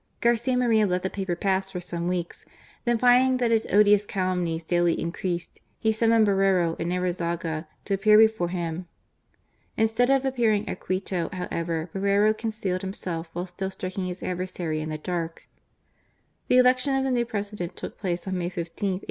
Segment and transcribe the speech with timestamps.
[0.19, 2.43] Garcia Moreno let the paper pass for some weeks:
[2.85, 8.17] then finding that its odious calumnies daily increased, he summoned Borrero and Arizaga to appear
[8.17, 8.87] before him.
[9.77, 11.59] Instead of appearing at Quito, THE FIGHT OF JAMBELI.
[11.61, 15.47] 157 however, Borrero concealed himself, while still striking his adversary in the dark.
[16.47, 18.63] The election of the new President took place on May 15,
[18.93, 18.99] 1865.